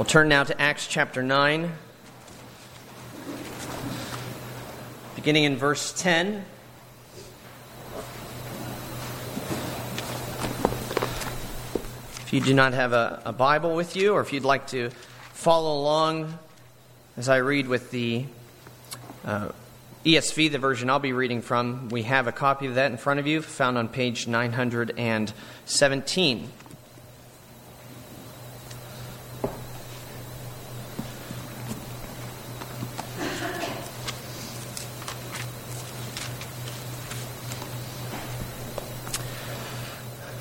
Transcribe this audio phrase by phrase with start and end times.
[0.00, 1.70] We'll turn now to Acts chapter 9,
[5.14, 6.42] beginning in verse 10.
[12.22, 14.88] If you do not have a, a, Bible with you, or if you'd like to
[15.34, 16.38] follow along
[17.18, 18.24] as I read with the
[19.26, 19.50] uh,
[20.06, 23.20] ESV, the version I'll be reading from, we have a copy of that in front
[23.20, 26.48] of you, found on page 917.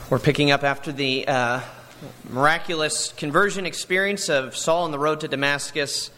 [0.09, 1.61] We're picking up after the uh,
[2.27, 6.09] miraculous conversion experience of Saul on the road to Damascus.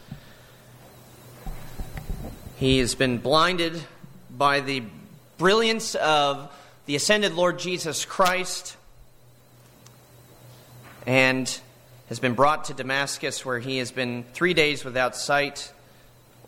[2.56, 3.78] He has been blinded
[4.30, 4.84] by the
[5.36, 6.50] brilliance of
[6.86, 8.78] the ascended Lord Jesus Christ
[11.04, 11.60] and
[12.08, 15.70] has been brought to Damascus, where he has been three days without sight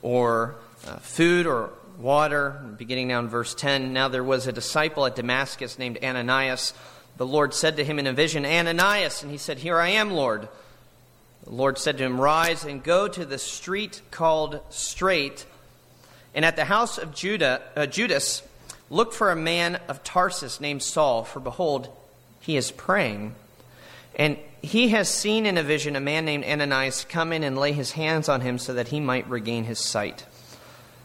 [0.00, 0.54] or
[0.86, 2.58] uh, food or water.
[2.78, 6.72] Beginning now in verse 10 Now there was a disciple at Damascus named Ananias
[7.16, 10.10] the Lord said to him in a vision, Ananias, and he said, Here I am,
[10.10, 10.48] Lord.
[11.44, 15.46] The Lord said to him, Rise and go to the street called Straight,
[16.34, 18.42] and at the house of Judah, uh, Judas,
[18.90, 21.88] look for a man of Tarsus named Saul, for behold,
[22.40, 23.34] he is praying.
[24.16, 27.72] And he has seen in a vision a man named Ananias come in and lay
[27.72, 30.24] his hands on him so that he might regain his sight.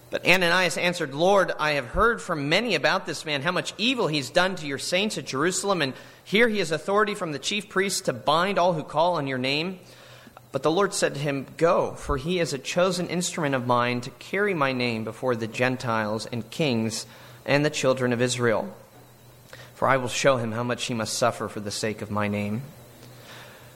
[0.10, 4.08] But Ananias answered, Lord, I have heard from many about this man, how much evil
[4.08, 5.94] he's done to your saints at Jerusalem, and
[6.24, 9.38] here he has authority from the chief priests to bind all who call on your
[9.38, 9.80] name.
[10.52, 14.02] But the Lord said to him, Go, for he is a chosen instrument of mine
[14.02, 17.06] to carry my name before the Gentiles and kings
[17.46, 18.74] and the children of Israel.
[19.76, 22.28] For I will show him how much he must suffer for the sake of my
[22.28, 22.64] name.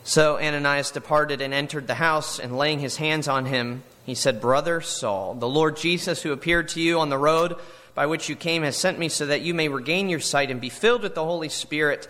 [0.04, 4.42] So Ananias departed and entered the house, and laying his hands on him, he said,
[4.42, 7.56] Brother Saul, the Lord Jesus, who appeared to you on the road
[7.96, 10.60] by which you came, has sent me so that you may regain your sight and
[10.60, 12.10] be filled with the Holy Spirit.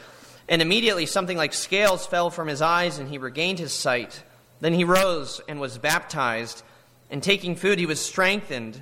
[0.49, 4.23] And immediately something like scales fell from his eyes, and he regained his sight.
[4.59, 6.63] Then he rose and was baptized,
[7.11, 8.81] and taking food, he was strengthened.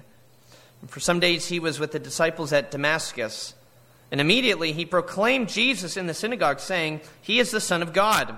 [0.80, 3.56] And for some days he was with the disciples at Damascus.
[4.09, 8.38] And immediately he proclaimed Jesus in the synagogue, saying, He is the Son of God.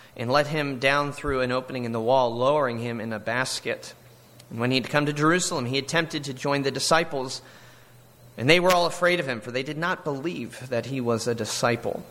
[0.17, 3.93] and let him down through an opening in the wall, lowering him in a basket.
[4.49, 7.41] And when he had come to Jerusalem, he attempted to join the disciples,
[8.37, 11.27] and they were all afraid of him, for they did not believe that he was
[11.27, 12.03] a disciple.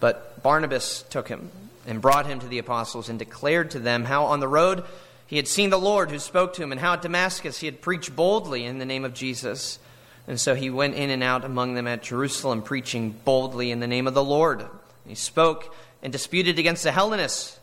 [0.00, 1.50] But Barnabas took him
[1.86, 4.84] and brought him to the apostles and declared to them how on the road
[5.26, 7.82] he had seen the Lord who spoke to him, and how at Damascus he had
[7.82, 9.78] preached boldly in the name of Jesus.
[10.26, 13.86] And so he went in and out among them at Jerusalem, preaching boldly in the
[13.86, 14.66] name of the Lord.
[15.06, 17.58] He spoke and disputed against the Hellenists.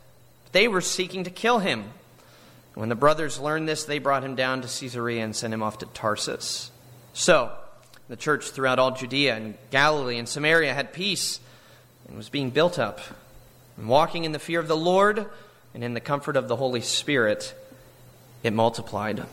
[0.51, 1.85] They were seeking to kill him.
[2.73, 5.77] When the brothers learned this, they brought him down to Caesarea and sent him off
[5.79, 6.71] to Tarsus.
[7.13, 7.51] So,
[8.09, 11.39] the church throughout all Judea and Galilee and Samaria had peace
[12.07, 12.99] and was being built up.
[13.77, 15.25] And walking in the fear of the Lord
[15.73, 17.53] and in the comfort of the Holy Spirit,
[18.43, 19.23] it multiplied.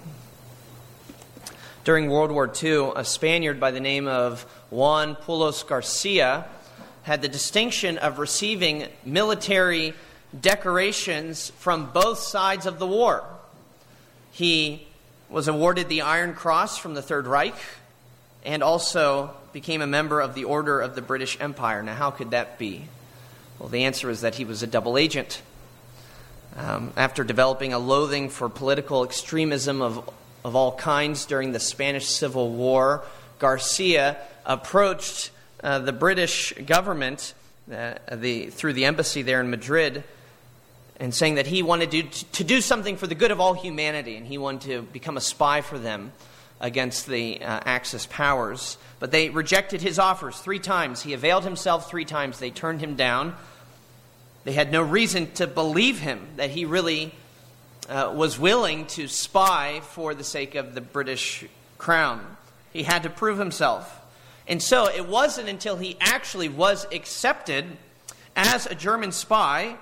[1.84, 6.46] During World War II, a Spaniard by the name of Juan Pujol Garcia
[7.02, 9.94] had the distinction of receiving military
[10.38, 13.24] decorations from both sides of the war.
[14.30, 14.86] He
[15.28, 17.54] was awarded the Iron Cross from the Third Reich
[18.44, 21.82] and also became a member of the Order of the British Empire.
[21.82, 22.86] Now, how could that be?
[23.58, 25.42] Well, the answer is that he was a double agent.
[26.56, 30.10] Um, after developing a loathing for political extremism of,
[30.44, 33.04] of all kinds during the Spanish Civil War,
[33.38, 35.30] Garcia approached
[35.62, 37.34] uh, the British government
[37.72, 40.02] uh, the, through the embassy there in Madrid
[40.98, 44.16] and saying that he wanted to, to do something for the good of all humanity
[44.16, 46.12] and he wanted to become a spy for them
[46.60, 48.78] against the uh, Axis powers.
[49.00, 51.02] But they rejected his offers three times.
[51.02, 52.38] He availed himself three times.
[52.38, 53.34] They turned him down.
[54.44, 57.12] They had no reason to believe him that he really
[57.88, 61.44] uh, was willing to spy for the sake of the British
[61.78, 62.36] crown.
[62.72, 64.00] He had to prove himself.
[64.46, 67.64] And so it wasn't until he actually was accepted
[68.34, 69.76] as a German spy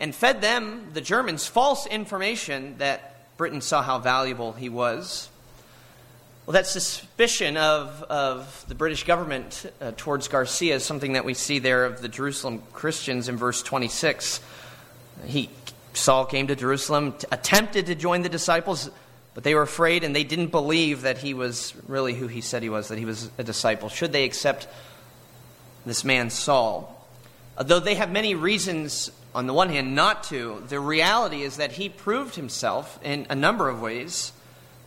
[0.00, 5.28] and fed them, the Germans, false information that Britain saw how valuable he was.
[6.46, 11.34] Well, that suspicion of, of the British government uh, towards Garcia is something that we
[11.34, 14.40] see there of the Jerusalem Christians in verse 26.
[15.26, 15.50] He,
[15.94, 18.90] Saul came to Jerusalem, t- attempted to join the disciples,
[19.34, 22.62] but they were afraid and they didn't believe that he was really who he said
[22.62, 23.88] he was, that he was a disciple.
[23.88, 24.68] Should they accept
[25.86, 27.06] this man, Saul?
[27.60, 31.72] Though they have many reasons, on the one hand, not to, the reality is that
[31.72, 34.32] he proved himself in a number of ways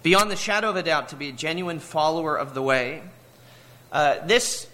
[0.05, 3.01] beyond the shadow of a doubt, to be a genuine follower of the way.
[3.91, 4.67] Uh, this,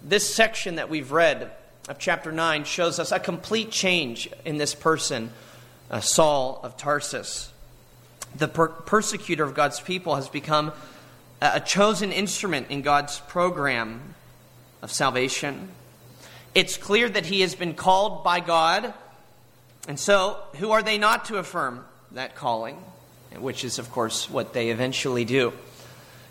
[0.00, 1.50] this section that we've read
[1.88, 5.30] of chapter 9 shows us a complete change in this person,
[5.90, 7.50] uh, Saul of Tarsus.
[8.36, 10.72] The per- persecutor of God's people has become
[11.40, 14.14] a, chosen instrument in God's program
[14.82, 15.68] of salvation.
[16.54, 18.94] It's clear that he has been called by God.
[19.88, 22.78] And so, who are they not to affirm that calling?
[23.38, 25.52] which is, of course, what they eventually do.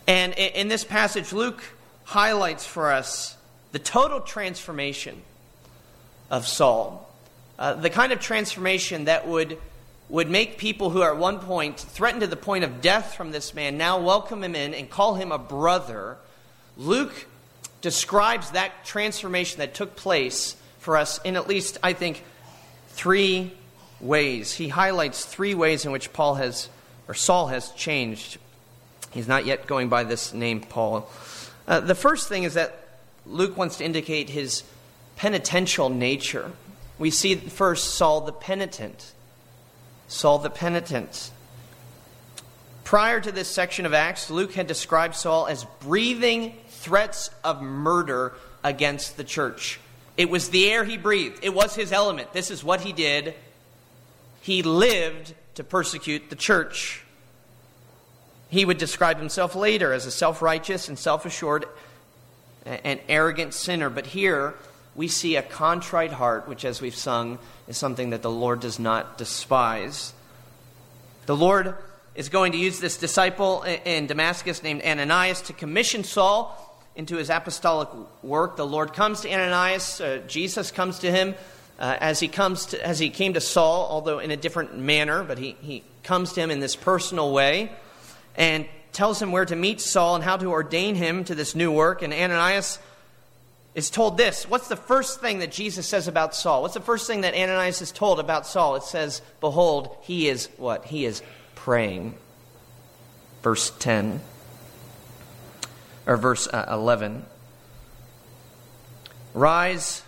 [0.08, 1.64] And in this passage, Luke
[2.06, 3.38] highlights for us
[3.72, 5.22] the total transformation
[6.30, 7.10] of Saul.
[7.58, 9.58] Uh, the kind of transformation that would,
[10.14, 13.32] would make people who are at one point threatened to the point of death from
[13.32, 16.18] this man now welcome him in and call him a brother.
[16.78, 17.26] Luke
[17.82, 22.24] describes that transformation that took place for us in at least, I think,
[22.90, 23.54] three
[24.00, 24.54] ways.
[24.54, 26.70] He highlights three ways in which Paul has
[27.08, 28.38] or Saul has changed.
[29.10, 31.10] He's not yet going by this name, Paul.
[31.68, 34.62] Uh, the first thing is that Luke wants to indicate his
[35.16, 36.52] penitential nature.
[37.00, 39.14] We see first Saul the penitent.
[40.14, 41.32] Saul the penitent.
[42.84, 48.34] Prior to this section of Acts, Luke had described Saul as breathing threats of murder
[48.64, 49.80] against the church.
[50.16, 52.32] It was the air he breathed, it was his element.
[52.32, 53.34] This is what he did.
[54.42, 57.04] He lived to persecute the church.
[58.50, 61.66] He would describe himself later as a self righteous and self assured
[62.66, 63.90] and arrogant sinner.
[63.90, 64.54] But here
[64.96, 68.80] we see a contrite heart, which, as we've sung, is something that the Lord does
[68.80, 70.14] not despise.
[71.26, 71.76] The Lord
[72.16, 76.60] is going to use this disciple in Damascus named Ananias to commission Saul
[76.96, 77.90] into his apostolic
[78.22, 78.56] work.
[78.56, 81.34] The Lord comes to Ananias, uh, Jesus comes to him
[81.80, 85.24] uh, as he comes to, as he came to Saul, although in a different manner,
[85.24, 87.72] but he, he comes to him in this personal way
[88.36, 91.72] and tells him where to meet Saul and how to ordain him to this new
[91.72, 92.04] work.
[92.04, 92.78] And Ananias
[93.76, 94.48] is told this.
[94.48, 96.62] What's the first thing that Jesus says about Saul?
[96.62, 98.76] What's the first thing that Ananias is told about Saul?
[98.76, 100.86] It says, Behold, he is what?
[100.86, 101.22] He is
[101.56, 102.16] praying.
[103.42, 104.22] Verse 10,
[106.06, 107.26] or verse uh, 11.
[109.34, 110.04] Rise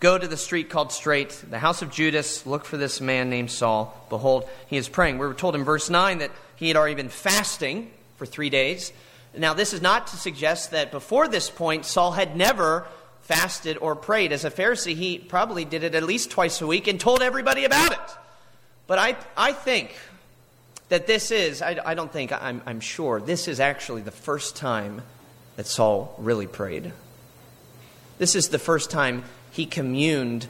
[0.00, 3.50] Go to the street called Straight, the house of Judas, look for this man named
[3.50, 3.94] Saul.
[4.08, 5.18] Behold, he is praying.
[5.18, 8.94] We were told in verse 9 that he had already been fasting for three days.
[9.36, 12.86] Now, this is not to suggest that before this point, Saul had never
[13.22, 14.32] fasted or prayed.
[14.32, 17.64] As a Pharisee, he probably did it at least twice a week and told everybody
[17.64, 18.16] about it.
[18.86, 19.94] But I, I think
[20.88, 24.56] that this is, I, I don't think, I'm, I'm sure, this is actually the first
[24.56, 25.02] time
[25.56, 26.92] that Saul really prayed.
[28.18, 30.46] This is the first time he communed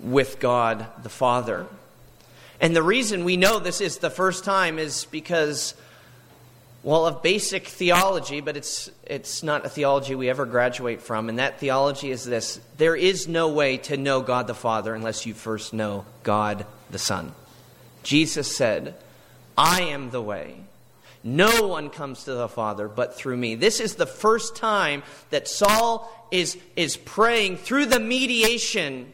[0.00, 1.66] with God the Father.
[2.60, 5.74] And the reason we know this is the first time is because,
[6.86, 11.28] well, of basic theology, but it's, it's not a theology we ever graduate from.
[11.28, 15.26] And that theology is this there is no way to know God the Father unless
[15.26, 17.32] you first know God the Son.
[18.04, 18.94] Jesus said,
[19.58, 20.60] I am the way.
[21.24, 23.56] No one comes to the Father but through me.
[23.56, 29.12] This is the first time that Saul is, is praying through the mediation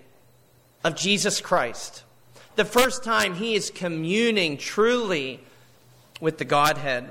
[0.85, 2.03] of Jesus Christ.
[2.57, 5.41] The first time he is communing truly
[6.21, 7.11] with the Godhead.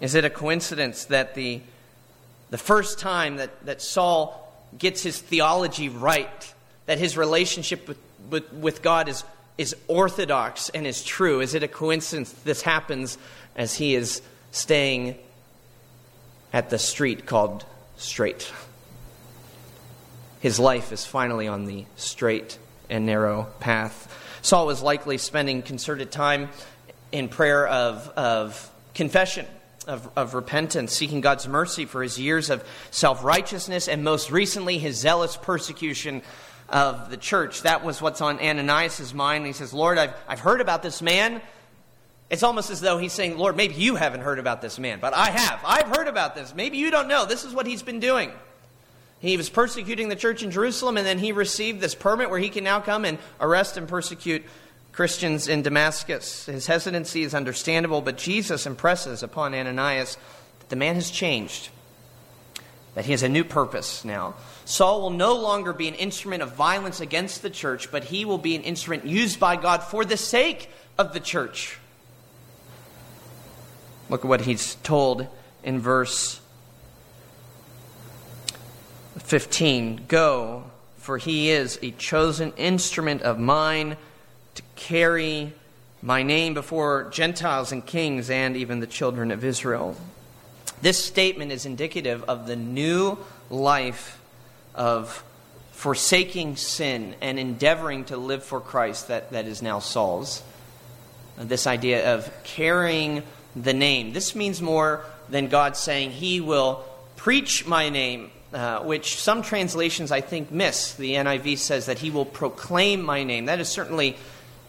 [0.00, 1.60] Is it a coincidence that the,
[2.50, 4.40] the first time that, that Saul
[4.76, 6.54] gets his theology right,
[6.86, 7.98] that his relationship with,
[8.30, 9.24] with, with God is,
[9.56, 11.40] is orthodox and is true?
[11.40, 13.18] Is it a coincidence this happens
[13.56, 14.20] as he is
[14.50, 15.16] staying
[16.52, 17.64] at the street called
[17.96, 18.52] Straight?
[20.40, 22.58] His life is finally on the straight
[22.90, 24.12] and narrow path.
[24.42, 26.50] Saul was likely spending concerted time
[27.12, 29.46] in prayer of, of confession,
[29.84, 34.78] of, of repentance, seeking God's mercy for his years of self righteousness, and most recently,
[34.78, 36.22] his zealous persecution
[36.68, 37.62] of the church.
[37.62, 39.46] That was what's on Ananias' mind.
[39.46, 41.40] He says, Lord, I've, I've heard about this man.
[42.30, 45.14] It's almost as though he's saying, Lord, maybe you haven't heard about this man, but
[45.14, 45.60] I have.
[45.64, 46.54] I've heard about this.
[46.54, 47.26] Maybe you don't know.
[47.26, 48.32] This is what he's been doing.
[49.20, 52.48] He was persecuting the church in Jerusalem, and then he received this permit where he
[52.48, 54.44] can now come and arrest and persecute
[54.94, 56.46] Christians in Damascus.
[56.46, 60.16] His hesitancy is understandable, but Jesus impresses upon Ananias
[60.60, 61.70] that the man has changed,
[62.94, 64.34] that he has a new purpose now.
[64.64, 68.38] Saul will no longer be an instrument of violence against the church, but he will
[68.38, 71.78] be an instrument used by God for the sake of the church.
[74.08, 75.26] Look at what he's told
[75.64, 76.40] in verse
[79.18, 83.96] 15 Go, for he is a chosen instrument of mine
[84.76, 85.52] carry
[86.02, 89.96] my name before Gentiles and kings and even the children of Israel.
[90.82, 94.20] This statement is indicative of the new life
[94.74, 95.24] of
[95.72, 100.42] forsaking sin and endeavoring to live for Christ that, that is now Saul's.
[101.38, 103.22] This idea of carrying
[103.56, 104.12] the name.
[104.12, 106.84] This means more than God saying, He will
[107.16, 110.94] preach my name, uh, which some translations I think miss.
[110.94, 113.46] The NIV says that He will proclaim my name.
[113.46, 114.16] That is certainly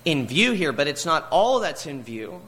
[0.06, 2.40] in view here, but it's not all that's in view.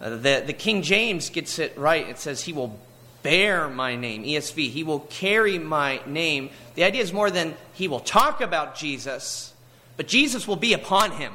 [0.00, 2.06] Uh, the, the King James gets it right.
[2.08, 2.78] It says, He will
[3.22, 4.22] bear my name.
[4.24, 6.50] ESV, He will carry my name.
[6.74, 9.54] The idea is more than He will talk about Jesus,
[9.96, 11.32] but Jesus will be upon Him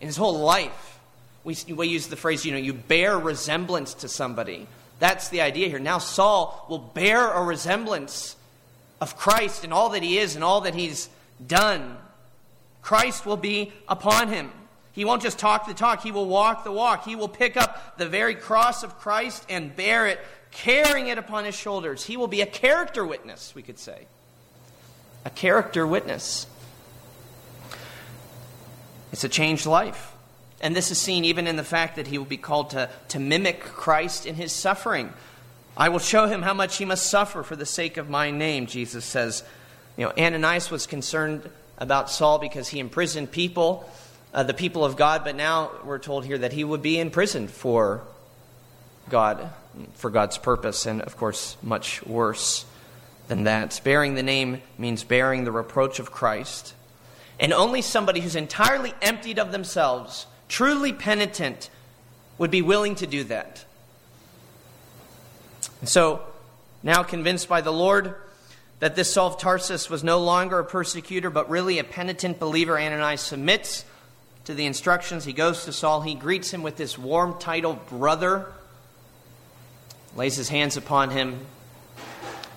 [0.00, 0.98] in His whole life.
[1.44, 4.68] We, we use the phrase, you know, you bear resemblance to somebody.
[5.00, 5.80] That's the idea here.
[5.80, 8.36] Now Saul will bear a resemblance
[9.00, 11.08] of Christ and all that he is and all that he's
[11.44, 11.96] done.
[12.82, 14.50] Christ will be upon him.
[14.92, 17.04] He won't just talk the talk, he will walk the walk.
[17.04, 20.20] He will pick up the very cross of Christ and bear it,
[20.50, 22.04] carrying it upon his shoulders.
[22.04, 24.06] He will be a character witness, we could say.
[25.24, 26.46] A character witness.
[29.12, 30.12] It's a changed life.
[30.60, 33.18] And this is seen even in the fact that he will be called to, to
[33.18, 35.12] mimic Christ in his suffering.
[35.76, 38.66] I will show him how much he must suffer for the sake of my name,
[38.66, 39.42] Jesus says.
[39.96, 43.88] You know, Ananias was concerned about Saul because he imprisoned people,
[44.32, 47.50] uh, the people of God, but now we're told here that he would be imprisoned
[47.50, 48.02] for
[49.08, 49.50] God,
[49.94, 52.64] for God's purpose, and of course, much worse
[53.28, 53.80] than that.
[53.84, 56.74] Bearing the name means bearing the reproach of Christ.
[57.40, 61.70] And only somebody who's entirely emptied of themselves truly penitent
[62.38, 63.64] would be willing to do that.
[65.80, 66.22] And so,
[66.82, 68.14] now convinced by the Lord
[68.82, 72.76] that this Saul of Tarsus was no longer a persecutor, but really a penitent believer,
[72.76, 73.84] Ananias submits
[74.44, 75.24] to the instructions.
[75.24, 76.00] He goes to Saul.
[76.00, 78.46] He greets him with this warm title, brother,
[80.16, 81.46] lays his hands upon him.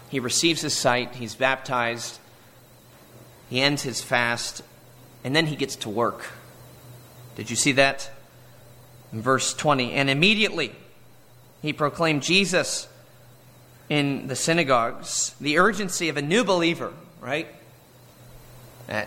[0.09, 1.13] He receives his sight.
[1.13, 2.17] He's baptized.
[3.51, 4.63] He ends his fast.
[5.23, 6.25] And then he gets to work.
[7.35, 8.09] Did you see that?
[9.13, 9.91] In verse 20.
[9.91, 10.71] And immediately
[11.61, 12.87] he proclaimed Jesus
[13.89, 15.35] in the synagogues.
[15.39, 17.47] The urgency of a new believer, right?
[18.89, 19.05] Uh,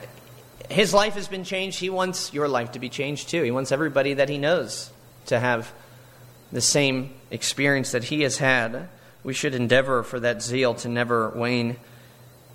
[0.68, 1.78] his life has been changed.
[1.78, 3.42] He wants your life to be changed too.
[3.42, 4.90] He wants everybody that he knows
[5.26, 5.72] to have
[6.52, 8.88] the same experience that he has had.
[9.24, 11.76] We should endeavor for that zeal to never wane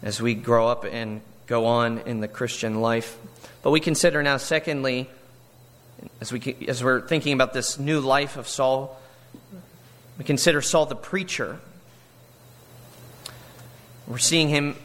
[0.02, 3.18] as we grow up and go on in the Christian life.
[3.62, 5.10] But we consider now, secondly,
[6.20, 9.00] as, we, as we're thinking about this new life of Saul,
[10.18, 11.60] we consider Saul the preacher.
[14.08, 14.76] We're seeing him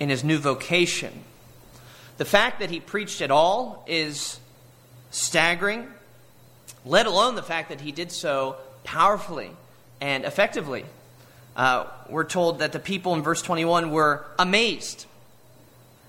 [0.00, 1.12] in his new vocation.
[2.16, 4.38] The fact that he preached at all is
[5.10, 5.86] staggering,
[6.84, 9.50] let alone the fact that he did so powerfully
[10.00, 10.84] and effectively.
[11.56, 15.06] Uh, we're told that the people in verse 21 were amazed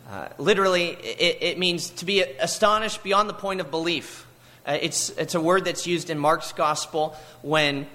[0.10, 4.28] uh, literally, it, it, means to be astonished beyond the point of belief.
[4.66, 7.88] Uh, it's, it's a word that's used in Mark's gospel when,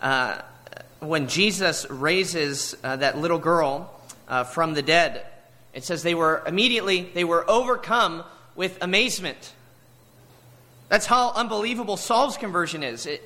[0.00, 0.40] uh,
[1.00, 3.92] when Jesus raises uh, that little girl
[4.26, 5.24] uh, from the dead.
[5.72, 8.24] It says they were immediately, they were overcome
[8.56, 9.54] with amazement.
[10.88, 13.06] That's how unbelievable Saul's conversion is.
[13.06, 13.22] It,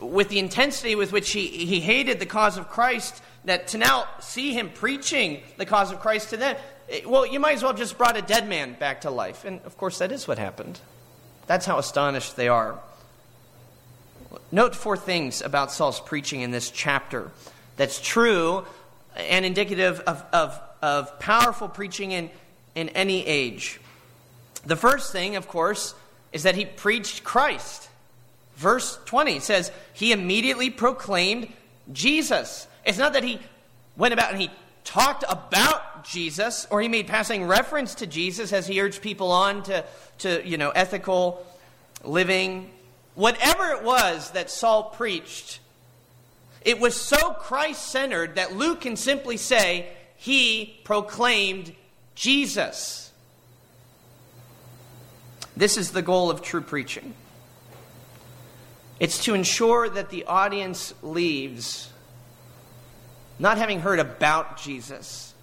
[0.00, 4.06] with the intensity with which he, he hated the cause of Christ, that to now
[4.20, 6.56] see him preaching the cause of Christ to them,
[6.88, 9.44] Eh, well, you might as well just brought a dead man back to life.
[9.44, 10.80] And of course, that is what happened.
[11.46, 12.78] That's how astonished they are.
[14.52, 17.30] Note four things about Saul's preaching in this chapter
[17.76, 18.64] that's true
[19.16, 22.30] and indicative of, of, of powerful preaching in,
[22.74, 23.80] in any age.
[24.64, 25.94] The first thing, of course,
[26.32, 27.88] is that he preached Christ.
[28.56, 31.52] Verse 20 says, He immediately proclaimed
[31.92, 32.66] Jesus.
[32.84, 33.40] It's not that he
[33.96, 34.50] went about and he
[34.84, 39.62] talked about Jesus, or he made passing reference to Jesus as he urged people on
[39.64, 39.84] to,
[40.18, 41.44] to you know, ethical
[42.04, 42.70] living.
[43.16, 45.58] Whatever it was that Saul preached,
[46.62, 51.74] it was so Christ centered that Luke can simply say, he proclaimed
[52.14, 53.10] Jesus.
[55.56, 57.14] This is the goal of true preaching.
[59.00, 61.90] It's to ensure that the audience leaves
[63.38, 65.34] not having heard about Jesus,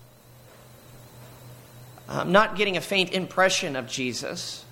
[2.10, 4.63] um, not getting a faint impression of Jesus,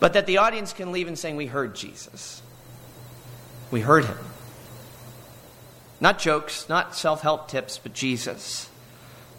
[0.00, 2.42] but that the audience can leave and saying, We heard Jesus.
[3.70, 4.18] We heard him.
[6.00, 8.68] Not jokes, not self help tips, but Jesus.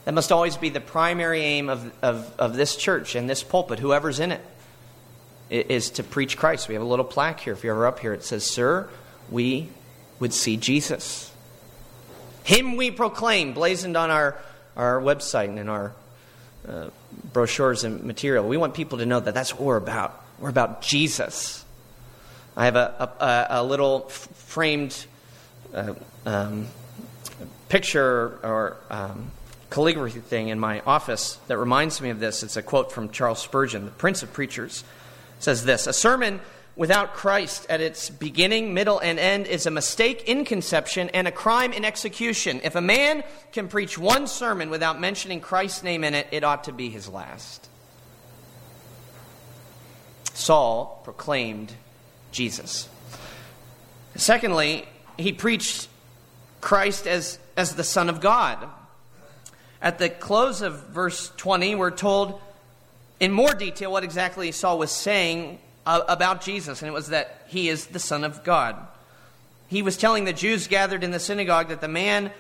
[0.05, 3.79] That must always be the primary aim of, of, of this church and this pulpit,
[3.79, 4.41] whoever's in it,
[5.49, 6.67] is to preach Christ.
[6.67, 8.13] We have a little plaque here, if you're ever up here.
[8.13, 8.89] It says, Sir,
[9.29, 9.69] we
[10.19, 11.31] would see Jesus.
[12.43, 14.37] Him we proclaim, blazoned on our,
[14.75, 15.93] our website and in our
[16.67, 16.89] uh,
[17.31, 18.47] brochures and material.
[18.47, 20.23] We want people to know that that's what we're about.
[20.39, 21.65] We're about Jesus.
[22.55, 25.05] I have a, a, a little framed
[25.73, 25.93] uh,
[26.25, 26.67] um,
[27.67, 29.31] picture or um,
[29.69, 32.41] calligraphy thing in my office that reminds me of this.
[32.41, 34.83] It's a quote from Charles Spurgeon, the Prince of Preachers.
[35.39, 36.39] Says this A sermon
[36.77, 41.31] without Christ at its beginning, middle, and end is a mistake in conception and a
[41.31, 42.61] crime in execution.
[42.63, 46.63] If a man can preach one sermon without mentioning Christ's name in it, it ought
[46.63, 47.68] to be his last.
[50.39, 51.73] Saul proclaimed
[52.31, 52.87] Jesus.
[54.15, 55.87] Secondly, he preached
[56.61, 58.67] Christ as, as the Son of God.
[59.81, 62.41] At the close of verse 20, we're told
[63.19, 67.67] in more detail what exactly Saul was saying about Jesus, and it was that he
[67.69, 68.75] is the Son of God.
[69.67, 72.31] He was telling the Jews gathered in the synagogue that the man,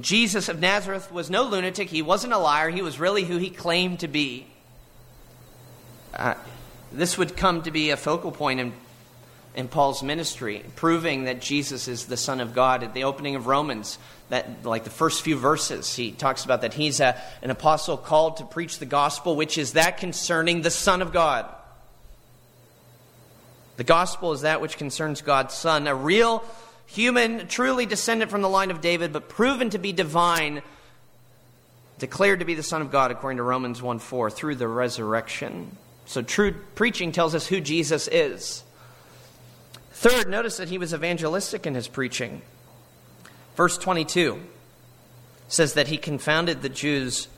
[0.00, 1.88] Jesus of Nazareth, was no lunatic.
[1.88, 2.70] He wasn't a liar.
[2.70, 4.46] He was really who he claimed to be.
[6.12, 6.34] Uh,
[6.94, 8.72] this would come to be a focal point in,
[9.54, 12.82] in Paul's ministry, proving that Jesus is the Son of God.
[12.82, 13.98] At the opening of Romans,
[14.28, 18.38] that like the first few verses, he talks about that he's a, an apostle called
[18.38, 21.52] to preach the gospel, which is that concerning the Son of God.
[23.76, 26.44] The gospel is that which concerns God's Son, a real
[26.86, 30.62] human, truly descended from the line of David, but proven to be divine,
[31.98, 35.76] declared to be the Son of God, according to Romans 1 4, through the resurrection.
[36.06, 38.62] So true preaching tells us who Jesus is.
[39.92, 42.42] Third, notice that he was evangelistic in his preaching.
[43.56, 44.40] Verse 22
[45.48, 47.28] says that he confounded the Jews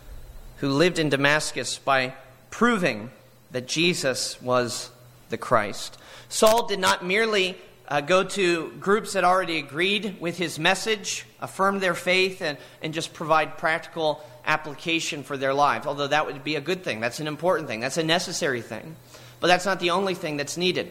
[0.59, 2.15] who lived in Damascus by
[2.51, 3.11] proving
[3.51, 4.91] that Jesus was
[5.29, 5.99] the Christ.
[6.29, 7.57] Saul did not merely
[7.89, 12.95] uh, go to groups that already agreed with his message, affirm their faith, and, and
[12.95, 17.01] just provide practical application for their lives, although that would be a good thing.
[17.01, 17.81] That's an important thing.
[17.81, 18.97] That's a necessary thing.
[19.41, 20.91] But that's not the only thing that's needed.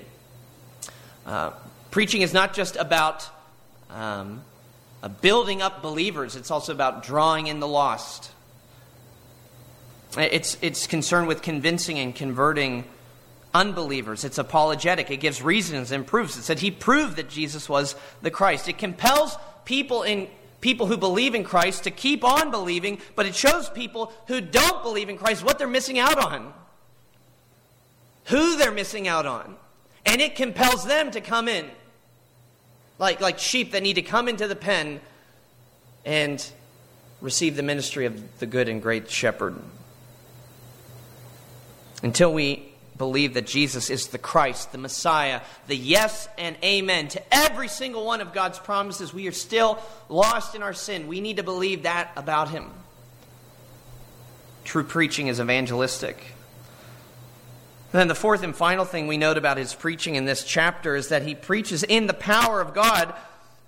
[1.26, 1.52] Uh,
[1.90, 3.28] preaching is not just about
[3.90, 4.44] um,
[5.02, 8.32] uh, building up believers, it's also about drawing in the lost.
[10.18, 12.86] It's, it's concerned with convincing and converting
[13.54, 14.24] unbelievers.
[14.24, 15.10] It's apologetic.
[15.10, 16.38] It gives reasons and proofs.
[16.38, 18.68] It said he proved that Jesus was the Christ.
[18.68, 20.28] It compels people in
[20.66, 24.82] people who believe in Christ to keep on believing, but it shows people who don't
[24.82, 26.52] believe in Christ what they're missing out on.
[28.26, 29.58] Who they're missing out on.
[30.08, 31.70] And it compels them to come in.
[32.98, 35.02] Like, like sheep that need to come into the pen
[36.04, 36.44] and
[37.22, 39.54] receive the ministry of the good and great shepherd.
[42.02, 47.22] Until we believe that Jesus is the Christ, the Messiah, the yes and amen to
[47.34, 49.14] every single one of God's promises.
[49.14, 49.80] We are still
[50.10, 51.08] lost in our sin.
[51.08, 52.72] We need to believe that about Him.
[54.64, 56.18] True preaching is evangelistic.
[57.96, 60.98] And then the fourth and final thing we note about his preaching in this chapter
[60.98, 63.14] is that he preaches in the power of God.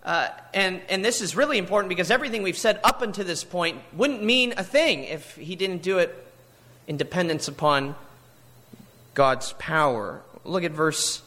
[0.03, 3.77] Uh, and, and this is really important because everything we've said up until this point
[3.93, 6.13] wouldn't mean a thing if he didn't do it
[6.87, 7.95] in dependence upon
[9.17, 10.21] God's power.
[10.45, 11.23] Look at verse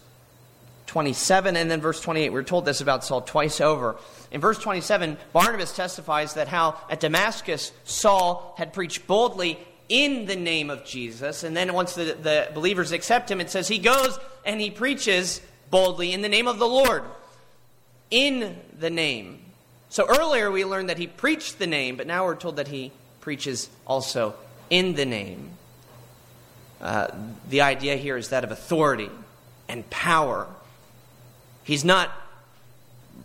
[0.86, 2.32] 27 and then verse 28.
[2.32, 3.96] We're told this about Saul twice over.
[4.30, 10.36] In verse 27, Barnabas testifies that how at Damascus Saul had preached boldly in the
[10.36, 11.42] name of Jesus.
[11.42, 15.40] And then once the, the believers accept him, it says he goes and he preaches
[15.68, 17.02] boldly in the name of the Lord.
[18.12, 19.40] In the name.
[19.88, 22.92] So earlier we learned that he preached the name, but now we're told that he
[23.20, 24.36] preaches also
[24.70, 25.56] in the name.
[26.80, 27.08] Uh,
[27.48, 29.10] the idea here is that of authority
[29.68, 30.46] and power.
[31.62, 32.10] He's not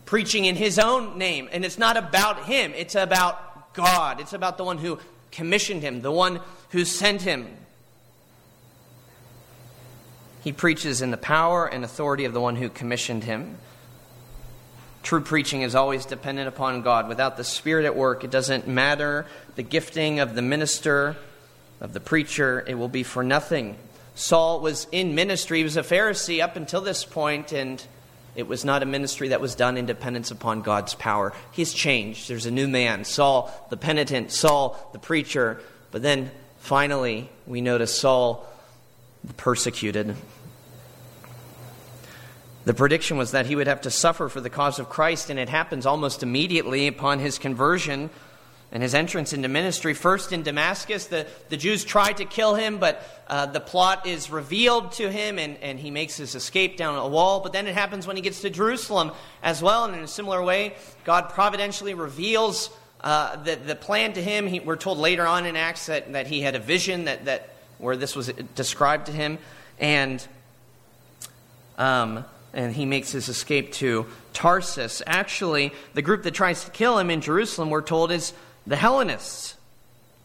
[0.05, 4.19] preaching in his own name, and it's not about him, it's about God.
[4.19, 4.99] It's about the one who
[5.31, 7.47] commissioned him, the one who sent him.
[10.43, 13.57] He preaches in the power and authority of the one who commissioned him.
[15.01, 17.07] True preaching is always dependent upon God.
[17.07, 21.15] Without the Spirit at work, it doesn't matter the gifting of the minister,
[21.79, 23.77] of the preacher, it will be for nothing.
[24.15, 27.85] Saul was in ministry, he was a Pharisee up until this point, and
[28.35, 31.33] it was not a ministry that was done in dependence upon God's power.
[31.51, 32.29] He's changed.
[32.29, 35.61] There's a new man Saul the penitent, Saul the preacher.
[35.91, 38.45] But then finally, we notice Saul
[39.23, 40.15] the persecuted.
[42.65, 45.39] The prediction was that he would have to suffer for the cause of Christ, and
[45.39, 48.09] it happens almost immediately upon his conversion
[48.71, 49.93] and his entrance into ministry.
[49.93, 54.30] First in Damascus, the, the Jews try to kill him, but uh, the plot is
[54.30, 57.39] revealed to him, and, and he makes his escape down a wall.
[57.39, 60.43] But then it happens when he gets to Jerusalem as well, and in a similar
[60.43, 62.69] way, God providentially reveals
[63.01, 64.47] uh, the, the plan to him.
[64.47, 67.56] He, we're told later on in Acts that, that he had a vision that, that
[67.78, 69.38] where this was described to him,
[69.80, 70.25] and
[71.78, 75.01] um, and he makes his escape to Tarsus.
[75.06, 78.34] Actually, the group that tries to kill him in Jerusalem, we're told, is
[78.67, 79.56] the Hellenists.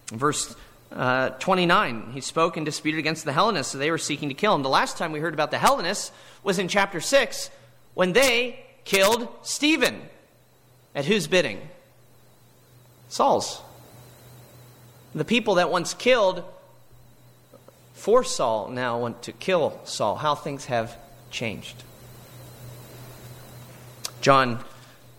[0.09, 0.55] Verse
[0.93, 4.55] uh, 29, he spoke and disputed against the Hellenists, so they were seeking to kill
[4.55, 4.63] him.
[4.63, 6.11] The last time we heard about the Hellenists
[6.43, 7.51] was in chapter 6
[7.95, 10.03] when they killed Stephen.
[10.93, 11.61] At whose bidding?
[13.09, 13.61] Saul's.
[15.15, 16.43] The people that once killed
[17.95, 20.17] for Saul now want to kill Saul.
[20.17, 20.97] How things have
[21.31, 21.85] changed.
[24.21, 24.65] John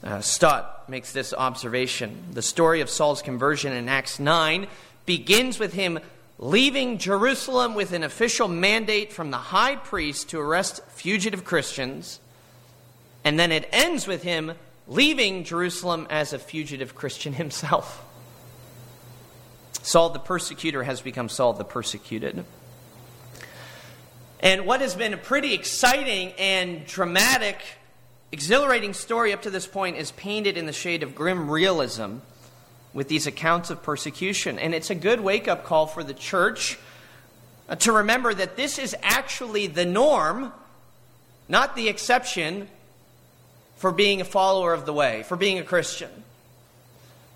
[0.03, 2.25] uh, Stott makes this observation.
[2.31, 4.67] The story of Saul's conversion in Acts 9
[5.05, 5.99] begins with him
[6.39, 12.19] leaving Jerusalem with an official mandate from the high priest to arrest fugitive Christians,
[13.23, 14.53] and then it ends with him
[14.87, 18.03] leaving Jerusalem as a fugitive Christian himself.
[19.83, 22.43] Saul the persecutor has become Saul the persecuted.
[24.39, 27.57] And what has been a pretty exciting and dramatic
[28.31, 32.17] exhilarating story up to this point is painted in the shade of grim realism
[32.93, 34.59] with these accounts of persecution.
[34.59, 36.77] And it's a good wake up call for the church
[37.69, 40.51] uh, to remember that this is actually the norm,
[41.47, 42.67] not the exception,
[43.77, 46.09] for being a follower of the way, for being a Christian.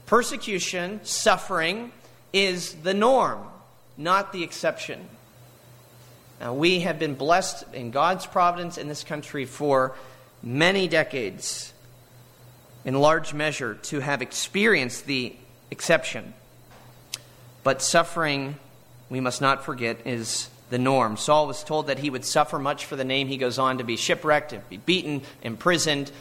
[0.05, 1.91] Persecution, suffering,
[2.31, 3.39] is the norm,
[3.97, 5.07] not the exception.
[6.39, 9.95] Now, we have been blessed in God's providence in this country for
[10.45, 11.73] many decades,
[12.85, 15.35] in large measure, to have experienced the
[15.71, 16.33] exception.
[17.63, 18.57] But suffering,
[19.09, 21.17] we must not forget, is the norm.
[21.17, 23.27] Saul was told that he would suffer much for the name.
[23.27, 26.11] He goes on to be shipwrecked, to be beaten, imprisoned,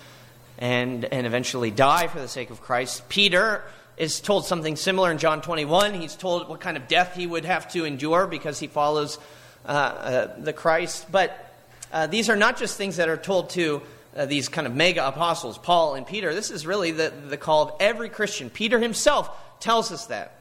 [0.59, 3.09] and, and eventually die for the sake of Christ.
[3.09, 3.63] Peter
[3.97, 5.95] is told something similar in John 21.
[5.95, 9.19] He's told what kind of death he would have to endure because he follows
[9.67, 11.11] uh, uh, the Christ.
[11.11, 11.55] But
[11.93, 13.83] uh, these are not just things that are told to
[14.15, 16.35] uh, these kind of mega apostles, Paul and Peter.
[16.35, 18.51] This is really the, the call of every Christian.
[18.51, 20.39] Peter himself tells us that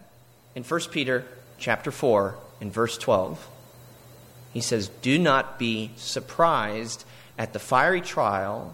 [0.56, 1.26] in 1 Peter
[1.58, 3.48] chapter 4 in verse 12.
[4.54, 7.06] He says, Do not be surprised
[7.38, 8.74] at the fiery trial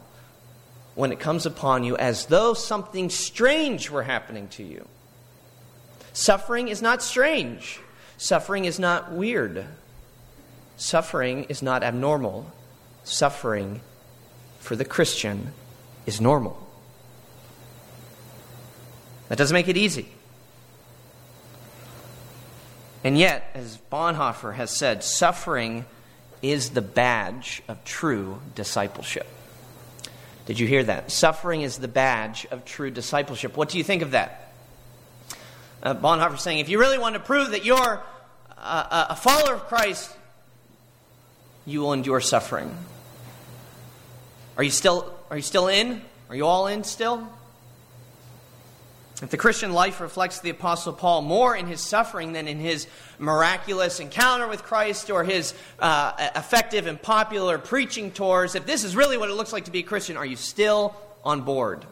[0.96, 4.86] when it comes upon you as though something strange were happening to you.
[6.12, 7.80] Suffering is not strange.
[8.18, 9.66] Suffering is not weird.
[10.76, 12.52] Suffering is not abnormal.
[13.06, 13.80] Suffering
[14.60, 15.54] for the Christian
[16.06, 16.68] is normal.
[19.30, 20.08] That doesn't make it easy.
[23.04, 25.86] And yet, as Bonhoeffer has said, suffering
[26.42, 29.28] is the badge of true discipleship.
[30.46, 31.12] Did you hear that?
[31.12, 33.56] Suffering is the badge of true discipleship.
[33.56, 34.52] What do you think of that?
[35.82, 38.02] Uh, Bonhoeffer saying, if you really want to prove that you're
[38.58, 40.12] a, a follower of Christ,
[41.66, 42.76] you will endure suffering.
[44.60, 46.02] Are you still are you still in?
[46.28, 47.26] Are you all in still?
[49.22, 52.86] If the Christian life reflects the Apostle Paul more in his suffering than in his
[53.20, 58.98] miraculous encounter with Christ or his uh, effective and popular preaching tours, if this is
[58.98, 60.94] really what it looks like to be a Christian, are you still
[61.24, 61.86] on board?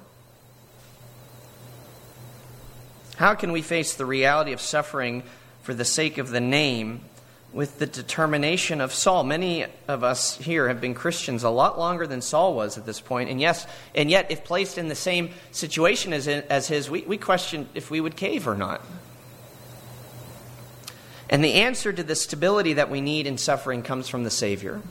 [3.15, 5.23] How can we face the reality of suffering
[5.61, 7.05] for the sake of the name
[7.53, 9.23] with the determination of Saul.
[9.23, 12.99] Many of us here have been Christians a lot longer than Saul was at this
[12.99, 17.01] point, and yes, and yet if placed in the same situation as, as his, we,
[17.03, 18.81] we question if we would cave or not.
[21.29, 24.81] And the answer to the stability that we need in suffering comes from the Savior.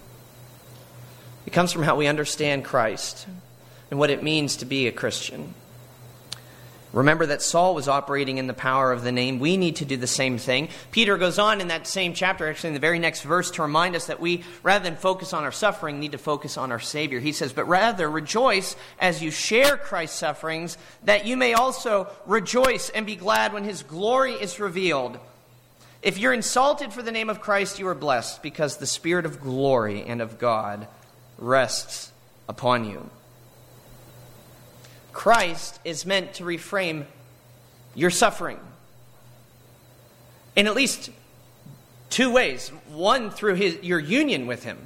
[1.47, 3.27] It comes from how we understand Christ
[3.91, 5.55] and what it means to be a Christian.
[6.97, 9.39] Remember that Saul was operating in the power of the name.
[9.39, 10.71] We need to do the same thing.
[10.93, 13.95] Peter goes on in that same chapter, actually in the very next verse, to remind
[13.95, 17.21] us that we, rather than focus on our suffering, need to focus on our Savior.
[17.21, 22.89] He says, But rather rejoice as you share Christ's sufferings, that you may also rejoice
[22.89, 25.19] and be glad when his glory is revealed.
[26.01, 29.43] If you're insulted for the name of Christ, you are blessed, because the Spirit of
[29.43, 30.89] glory and of God
[31.37, 32.11] rests
[32.49, 33.11] upon you.
[35.17, 37.07] Christ is meant to reframe
[37.95, 38.61] your suffering
[40.55, 41.09] in at least
[42.11, 42.69] two ways.
[42.91, 44.77] One, through his, your union with him.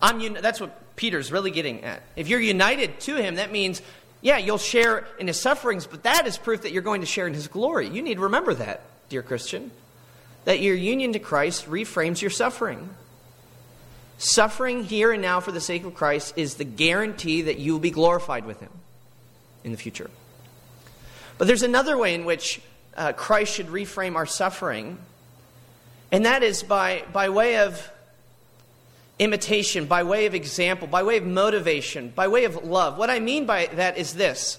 [0.00, 2.02] I'm that's what Peter's really getting at.
[2.16, 3.82] If you're united to him, that means,
[4.22, 7.26] yeah, you'll share in his sufferings, but that is proof that you're going to share
[7.26, 7.86] in his glory.
[7.86, 9.70] You need to remember that, dear Christian,
[10.46, 12.88] that your union to Christ reframes your suffering.
[14.16, 17.80] Suffering here and now for the sake of Christ is the guarantee that you will
[17.80, 18.70] be glorified with him
[19.64, 20.10] in the future.
[21.38, 22.60] But there's another way in which
[22.96, 24.98] uh, Christ should reframe our suffering,
[26.12, 27.90] and that is by, by way of
[29.18, 32.98] imitation, by way of example, by way of motivation, by way of love.
[32.98, 34.58] What I mean by that is this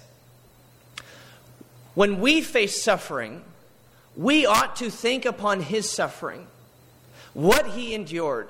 [1.93, 3.41] when we face suffering,
[4.17, 6.45] we ought to think upon his suffering,
[7.33, 8.49] what he endured,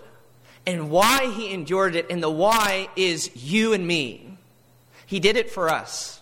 [0.65, 4.37] and why he endured it, and the why is you and me.
[5.05, 6.21] He did it for us.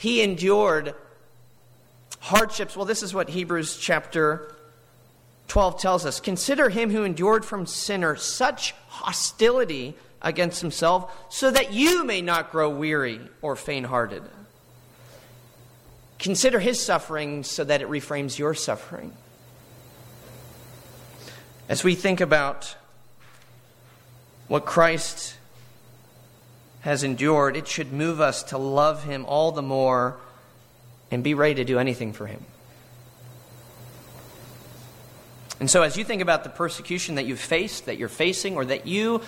[0.00, 0.94] He endured
[2.20, 2.74] hardships.
[2.74, 4.54] Well, this is what Hebrews chapter
[5.48, 6.20] 12 tells us.
[6.20, 12.50] Consider him who endured from sinner such hostility against himself, so that you may not
[12.50, 14.22] grow weary or faint hearted.
[16.18, 19.12] Consider his suffering so that it reframes your suffering.
[21.68, 22.74] As we think about
[24.48, 25.36] what Christ
[26.80, 30.16] has endured, it should move us to love him all the more
[31.10, 32.44] and be ready to do anything for him.
[35.58, 38.64] And so, as you think about the persecution that you've faced, that you're facing, or
[38.64, 39.20] that you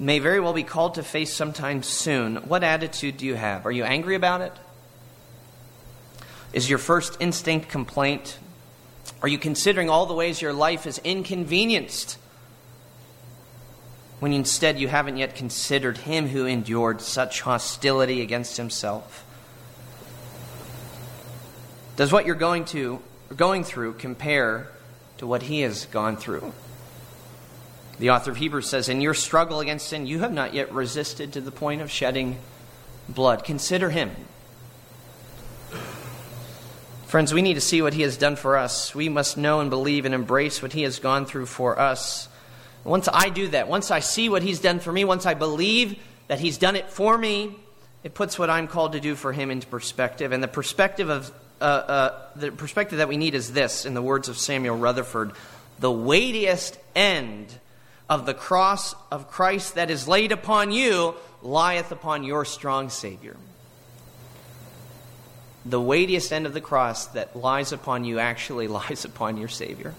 [0.00, 3.66] may very well be called to face sometime soon, what attitude do you have?
[3.66, 4.52] Are you angry about it?
[6.52, 8.38] Is your first instinct complaint?
[9.22, 12.18] Are you considering all the ways your life is inconvenienced?
[14.26, 19.24] When instead you haven't yet considered him who endured such hostility against himself?
[21.94, 23.00] Does what you're going to
[23.36, 24.66] going through compare
[25.18, 26.52] to what he has gone through?
[28.00, 31.32] The author of Hebrews says, In your struggle against sin, you have not yet resisted
[31.34, 32.40] to the point of shedding
[33.08, 33.44] blood.
[33.44, 34.10] Consider him.
[37.06, 38.92] Friends, we need to see what he has done for us.
[38.92, 42.28] We must know and believe and embrace what he has gone through for us.
[42.86, 45.98] Once I do that, once I see what He's done for me, once I believe
[46.28, 47.56] that He's done it for me,
[48.04, 50.30] it puts what I'm called to do for Him into perspective.
[50.30, 54.02] And the perspective of uh, uh, the perspective that we need is this, in the
[54.02, 55.32] words of Samuel Rutherford:
[55.80, 57.58] the weightiest end
[58.08, 63.36] of the cross of Christ that is laid upon you lieth upon your strong Savior.
[65.64, 69.94] The weightiest end of the cross that lies upon you actually lies upon your Savior.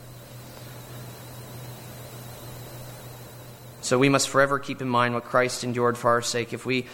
[3.88, 6.88] So we must forever keep in mind what Christ endured for our sake if we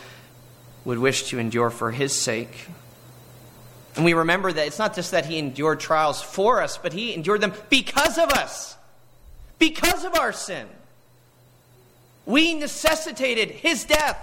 [0.85, 2.67] would wish to endure for his sake.
[3.95, 7.15] And we remember that it's not just that he endured trials for us, but he
[7.15, 8.77] endured them because of us,
[9.57, 10.67] because of our sin.
[12.27, 14.19] We necessitated his death.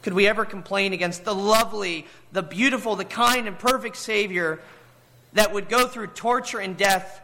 [0.00, 4.62] Could we ever complain against the lovely, the beautiful, the kind, and perfect Savior
[5.34, 7.20] that would go through torture and death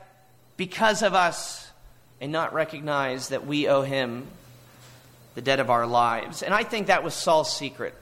[0.58, 1.70] because of us?
[2.22, 4.28] And not recognize that we owe him
[5.34, 6.44] the debt of our lives.
[6.44, 7.94] And I think that was Saul's secret.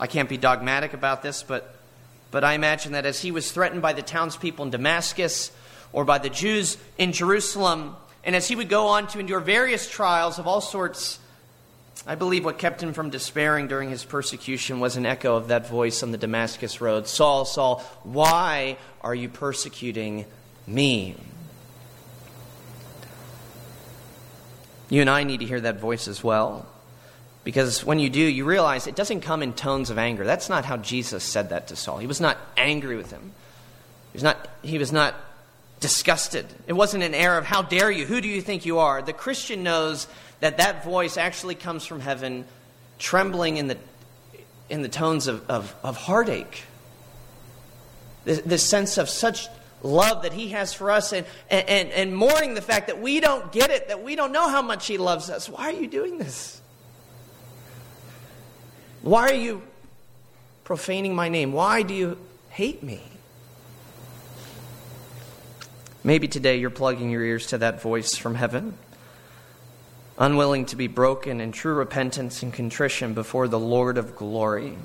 [0.00, 1.76] I can't be dogmatic about this, but,
[2.30, 5.52] but I imagine that as he was threatened by the townspeople in Damascus
[5.92, 9.86] or by the Jews in Jerusalem, and as he would go on to endure various
[9.86, 11.18] trials of all sorts,
[12.06, 15.68] I believe what kept him from despairing during his persecution was an echo of that
[15.68, 20.24] voice on the Damascus road Saul, Saul, why are you persecuting
[20.66, 21.14] me?
[24.90, 26.66] You and I need to hear that voice as well.
[27.42, 30.24] Because when you do, you realize it doesn't come in tones of anger.
[30.24, 31.98] That's not how Jesus said that to Saul.
[31.98, 33.32] He was not angry with him.
[34.12, 35.14] He was not, he was not
[35.78, 36.46] disgusted.
[36.66, 38.04] It wasn't an air of, How dare you?
[38.04, 39.00] Who do you think you are?
[39.00, 40.06] The Christian knows
[40.40, 42.44] that that voice actually comes from heaven,
[42.98, 43.78] trembling in the,
[44.68, 46.64] in the tones of, of, of heartache.
[48.24, 49.48] This, this sense of such
[49.82, 53.50] love that he has for us and, and, and mourning the fact that we don't
[53.52, 55.48] get it, that we don't know how much he loves us.
[55.48, 56.60] Why are you doing this?
[59.02, 59.62] Why are you
[60.64, 61.52] profaning my name?
[61.52, 62.18] Why do you
[62.50, 63.02] hate me?
[66.02, 68.76] Maybe today you're plugging your ears to that voice from heaven,
[70.18, 74.78] unwilling to be broken in true repentance and contrition before the Lord of glory.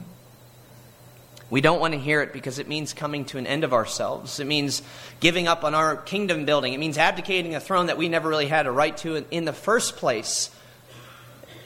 [1.49, 4.39] We don't want to hear it because it means coming to an end of ourselves.
[4.39, 4.81] It means
[5.19, 6.73] giving up on our kingdom building.
[6.73, 9.53] It means abdicating a throne that we never really had a right to in the
[9.53, 10.49] first place.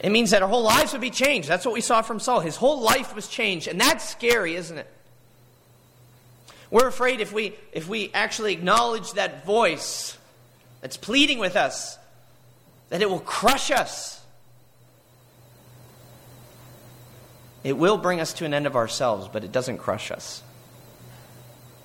[0.02, 1.48] It means that our whole lives would be changed.
[1.48, 2.42] That's what we saw from Saul.
[2.42, 3.68] His whole life was changed.
[3.68, 4.88] And that's scary, isn't it?
[6.72, 10.18] We're afraid if we, if we actually acknowledge that voice
[10.82, 11.98] that's pleading with us,
[12.89, 14.18] that it will crush us.
[17.63, 20.41] It will bring us to an end of ourselves, but it doesn't crush us.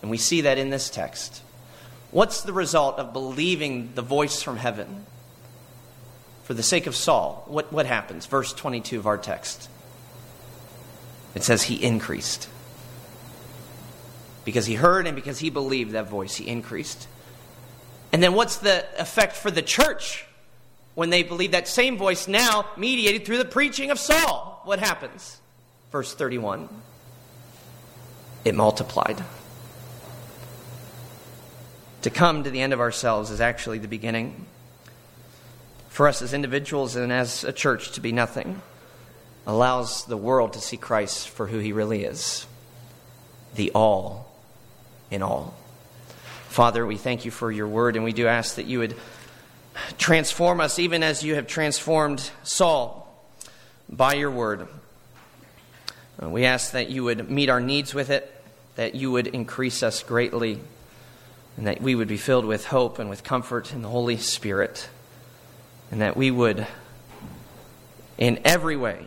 [0.03, 1.43] And we see that in this text.
[2.11, 5.07] What's the result of believing the voice from heaven?
[6.45, 8.27] For the sake of Saul, what, what happens?
[8.27, 9.69] Verse 22 of our text.
[11.35, 12.49] It says he increased.
[14.45, 17.09] Because he heard and because he believed that voice, he increased.
[18.13, 20.25] And then what's the effect for the church
[20.95, 24.61] when they believe that same voice now mediated through the preaching of Saul?
[24.65, 25.41] What happens?
[25.95, 26.69] Verse 31
[28.45, 29.23] it multiplied.
[32.03, 34.47] To come to the end of ourselves is actually the beginning.
[35.91, 38.61] For us as individuals and as a church to be nothing
[39.47, 42.49] allows the world to see Christ for who he really is
[43.55, 44.35] the all
[45.13, 45.55] in all.
[46.49, 48.97] Father, we thank you for your word, and we do ask that you would
[49.97, 53.17] transform us even as you have transformed Saul
[53.89, 54.67] by your word.
[56.33, 58.31] We ask that you would meet our needs with it,
[58.77, 60.61] that you would increase us greatly,
[61.57, 64.89] and that we would be filled with hope and with comfort in the Holy Spirit,
[65.91, 66.67] and that we would,
[68.19, 69.07] in every way,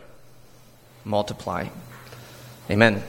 [1.04, 1.68] multiply.
[2.70, 3.02] Amen.